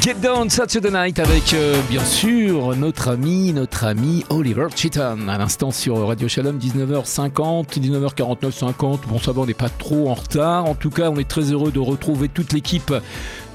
[0.00, 5.36] Get Down Saturday Night avec euh, bien sûr notre ami, notre ami Oliver Cheatham à
[5.38, 9.02] l'instant sur Radio Shalom 19h50, 19h49, 50.
[9.06, 10.64] Bon, ça va, on n'est pas trop en retard.
[10.64, 12.92] En tout cas, on est très heureux de retrouver toute l'équipe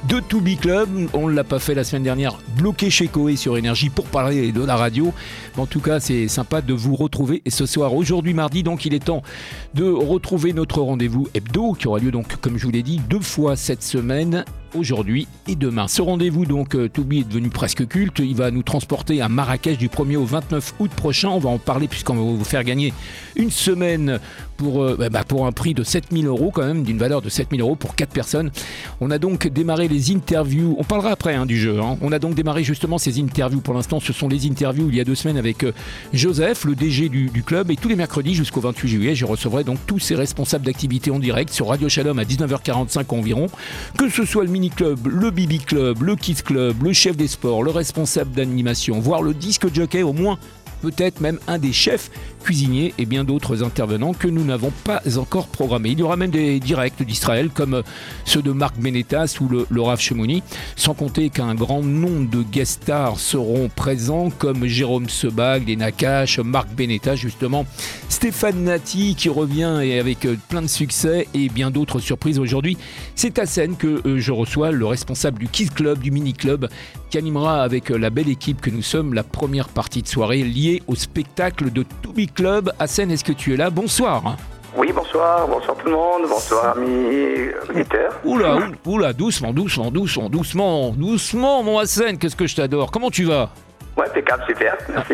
[0.07, 0.89] de To Club.
[1.13, 4.51] On ne l'a pas fait la semaine dernière, bloqué chez Koé sur Énergie pour parler
[4.51, 5.13] de la radio.
[5.57, 7.41] En tout cas, c'est sympa de vous retrouver.
[7.45, 9.23] Et ce soir, aujourd'hui mardi, donc il est temps
[9.73, 13.19] de retrouver notre rendez-vous hebdo qui aura lieu donc, comme je vous l'ai dit, deux
[13.19, 15.87] fois cette semaine aujourd'hui et demain.
[15.87, 18.19] Ce rendez-vous donc euh, Toubi est devenu presque culte.
[18.19, 21.29] Il va nous transporter à Marrakech du 1er au 29 août prochain.
[21.29, 22.93] On va en parler puisqu'on va vous faire gagner
[23.35, 24.19] une semaine
[24.57, 27.61] pour, euh, bah, pour un prix de 7000 euros quand même, d'une valeur de 7000
[27.61, 28.51] euros pour 4 personnes.
[29.01, 30.75] On a donc démarré les interviews.
[30.79, 31.79] On parlera après hein, du jeu.
[31.79, 31.97] hein.
[32.01, 33.61] On a donc démarré justement ces interviews.
[33.61, 35.71] Pour l'instant, ce sont les interviews il y a deux semaines avec euh,
[36.13, 37.71] Joseph, le DG du, du club.
[37.71, 41.19] Et tous les mercredis jusqu'au 28 juillet, je recevrai donc tous ces responsables d'activité en
[41.19, 43.47] direct sur Radio Shalom à 19h45 environ.
[43.97, 47.27] Que ce soit le mini club, le Bibi club, le Kids club, le chef des
[47.27, 50.37] sports, le responsable d'animation, voire le disque jockey, au moins
[50.81, 52.11] peut-être même un des chefs
[52.43, 55.89] cuisiniers et bien d'autres intervenants que nous n'avons pas encore programmés.
[55.89, 57.83] Il y aura même des directs d'Israël comme
[58.25, 59.99] ceux de Marc Benetas ou le, le Rav
[60.75, 66.69] sans compter qu'un grand nombre de guest stars seront présents comme Jérôme Sebag, Nakash, Marc
[66.69, 67.65] Benetas justement,
[68.09, 72.77] Stéphane Nati qui revient et avec euh, plein de succès et bien d'autres surprises aujourd'hui.
[73.15, 76.67] C'est à scène que euh, je reçois le responsable du Kids Club, du Mini Club,
[77.09, 80.41] qui animera avec euh, la belle équipe que nous sommes la première partie de soirée
[80.43, 82.71] liée au spectacle de Toubi Club.
[82.79, 83.69] Hassan, est-ce que tu es là?
[83.69, 84.37] Bonsoir.
[84.75, 88.13] Oui, bonsoir, bonsoir tout le monde, bonsoir amis auditeurs.
[88.23, 92.91] Oula, oula, oula, doucement, doucement, doucement, doucement, doucement, mon Hassan, qu'est-ce que je t'adore?
[92.91, 93.49] Comment tu vas?
[93.97, 95.13] Ouais, impeccable, super, merci.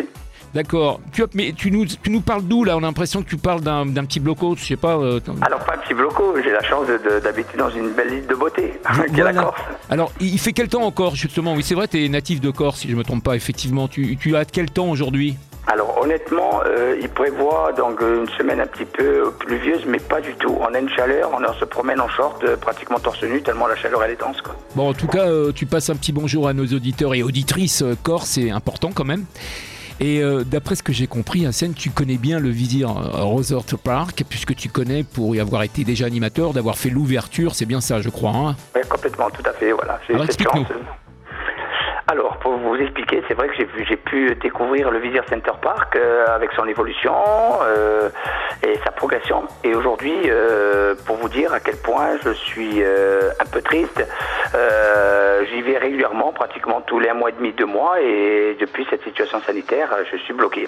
[0.53, 0.99] D'accord.
[1.11, 2.75] Tu, as- mais tu nous, tu nous parles d'où là?
[2.75, 4.95] On a l'impression que tu parles d'un d'un petit bloco, je sais pas.
[4.97, 8.13] euh, Alors, pas un petit bloco, j'ai la chance de- de- d'habiter dans une belle
[8.13, 8.73] île de beauté,
[9.13, 9.33] qui est la.
[9.33, 9.59] Corse.
[9.89, 11.53] Alors, il fait quel temps encore justement?
[11.55, 13.87] Oui, c'est vrai, tu es natif de Corse, si je me trompe pas, effectivement.
[13.87, 15.35] Tu, tu as quel temps aujourd'hui?
[15.65, 20.19] Alors, honnêtement, euh, il prévoit donc euh, une semaine un petit peu pluvieuse, mais pas
[20.19, 20.55] du tout.
[20.59, 23.75] On a une chaleur, on se promène en short, euh, pratiquement torse nu, tellement la
[23.77, 24.41] chaleur elle est dense.
[24.41, 24.55] Quoi.
[24.75, 27.81] Bon, en tout cas, euh, tu passes un petit bonjour à nos auditeurs et auditrices
[28.03, 29.23] corse, c'est important quand même.
[29.99, 33.65] Et euh, d'après ce que j'ai compris, Hassan, tu connais bien le Vizir euh, Resort
[33.83, 37.81] Park, puisque tu connais, pour y avoir été déjà animateur, d'avoir fait l'ouverture, c'est bien
[37.81, 38.31] ça, je crois.
[38.31, 39.99] hein Ouais, complètement, tout à fait, voilà.
[40.09, 40.65] Alors, explique-nous.
[42.07, 46.25] Alors, pour vous expliquer, c'est vrai que j'ai pu, découvrir le Vizir Center Park euh,
[46.27, 47.15] avec son évolution
[47.63, 48.09] euh,
[48.61, 49.43] et sa progression.
[49.63, 54.05] Et aujourd'hui, euh, pour vous dire à quel point je suis un peu triste,
[55.63, 59.41] vais régulièrement, pratiquement tous les un mois et demi, deux mois, et depuis cette situation
[59.41, 60.67] sanitaire, euh, je suis bloqué.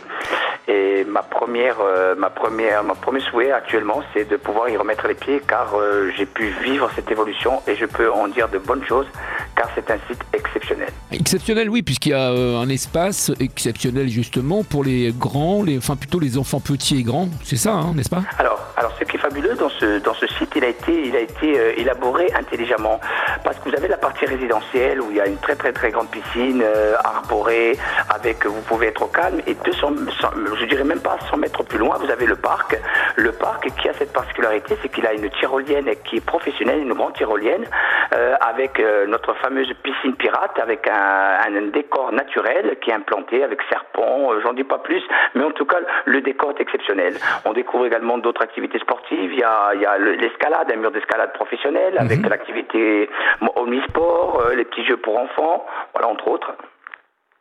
[0.68, 5.08] Et ma première, euh, ma première, mon premier souhait actuellement, c'est de pouvoir y remettre
[5.08, 8.58] les pieds, car euh, j'ai pu vivre cette évolution et je peux en dire de
[8.58, 9.08] bonnes choses,
[9.56, 10.90] car c'est un site exceptionnel.
[11.12, 15.96] Exceptionnel, oui, puisqu'il y a euh, un espace exceptionnel justement pour les grands, les, enfin
[15.96, 18.24] plutôt les enfants petits et grands, c'est ça, hein, n'est-ce pas?
[18.40, 18.60] Alors,
[19.00, 21.60] ce qui est fabuleux dans ce, dans ce site, il a été, il a été
[21.60, 23.00] euh, élaboré intelligemment.
[23.44, 25.92] Parce que vous avez la partie résidentielle où il y a une très très très
[25.92, 27.78] grande piscine euh, arborée,
[28.14, 29.42] avec vous pouvez être au calme.
[29.48, 30.30] Et 200, 100,
[30.60, 32.78] je dirais même pas 100 mètres plus loin, vous avez le parc.
[33.16, 36.94] Le parc qui a cette particularité, c'est qu'il a une tyrolienne qui est professionnelle, une
[36.94, 37.66] grande tyrolienne,
[38.14, 41.36] euh, avec notre fameuse piscine pirate, avec un,
[41.74, 45.02] décor naturel qui est implanté avec serpents, j'en dis pas plus,
[45.34, 47.16] mais en tout cas, le décor est exceptionnel.
[47.46, 49.32] On découvre également d'autres activités sportives.
[49.34, 53.10] Il y a, il y a le- l'escalade, un mur d'escalade professionnel, avec l'activité
[53.56, 56.52] omnisport, euh, les petits jeux pour enfants, voilà, entre autres.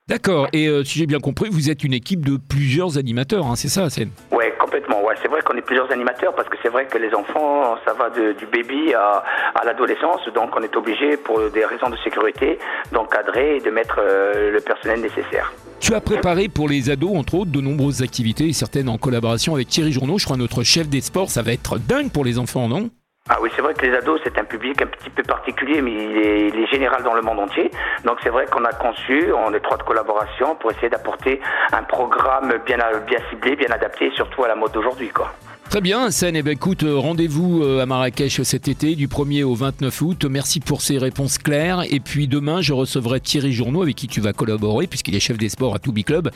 [0.06, 3.56] D'accord, et euh, si j'ai bien compris, vous êtes une équipe de plusieurs animateurs, hein,
[3.56, 5.02] c'est ça, Hassan Ouais, complètement.
[5.02, 7.94] Ouais, c'est vrai qu'on est plusieurs animateurs parce que c'est vrai que les enfants, ça
[7.94, 11.96] va de- du baby à, à l'adolescence, donc on est obligé pour des raisons de
[12.04, 12.58] sécurité
[12.92, 15.50] d'encadrer et de mettre euh, le personnel nécessaire.
[15.84, 19.68] Tu as préparé pour les ados, entre autres, de nombreuses activités, certaines en collaboration avec
[19.68, 22.68] Thierry Journeau, je crois notre chef des sports, ça va être dingue pour les enfants,
[22.68, 22.88] non?
[23.28, 25.92] Ah oui, c'est vrai que les ados, c'est un public un petit peu particulier, mais
[25.92, 27.70] il est, il est général dans le monde entier.
[28.02, 31.38] Donc c'est vrai qu'on a conçu, en étroite collaboration, pour essayer d'apporter
[31.70, 35.34] un programme bien, bien ciblé, bien adapté, surtout à la mode d'aujourd'hui, quoi.
[35.74, 39.42] Très bien, Hassan, eh ben, écoute, euh, rendez-vous euh, à Marrakech cet été, du 1er
[39.42, 40.24] au 29 août.
[40.24, 41.82] Merci pour ces réponses claires.
[41.92, 45.36] Et puis demain, je recevrai Thierry Journeau, avec qui tu vas collaborer, puisqu'il est chef
[45.36, 46.30] des sports à Toubi Club,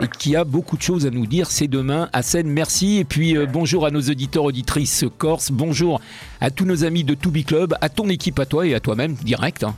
[0.00, 1.50] et qui a beaucoup de choses à nous dire.
[1.50, 2.08] C'est demain.
[2.12, 2.98] Hassan, merci.
[2.98, 5.50] Et puis euh, bonjour à nos auditeurs, auditrices corse.
[5.50, 6.00] Bonjour
[6.40, 9.14] à tous nos amis de Toubi Club, à ton équipe, à toi et à toi-même,
[9.14, 9.64] direct.
[9.64, 9.74] hein.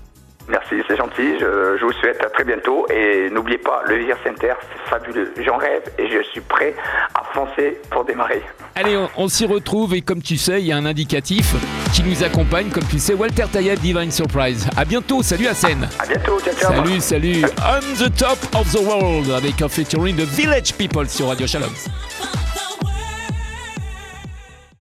[0.71, 1.39] Merci, c'est gentil.
[1.41, 2.87] Je, je vous souhaite à très bientôt.
[2.91, 5.33] Et n'oubliez pas, le Vizir Center, c'est fabuleux.
[5.45, 6.75] J'en rêve et je suis prêt
[7.15, 8.43] à foncer pour démarrer.
[8.75, 11.55] Allez, on, on s'y retrouve et comme tu sais, il y a un indicatif
[11.95, 14.69] qui nous accompagne, comme tu sais, Walter Tayeb, Divine Surprise.
[14.77, 15.89] À bientôt, salut Hassan.
[15.99, 16.73] À bientôt, ciao, ciao.
[16.75, 17.45] Salut, salut.
[17.59, 21.71] On the top of the world avec un featuring de Village People sur Radio Shalom.